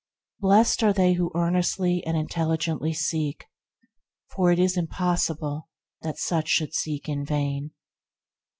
[0.39, 3.47] Blessed are they who earnestly and intelligently seek it,
[4.33, 5.69] for it is impossible
[6.01, 7.69] that such should seek in vain.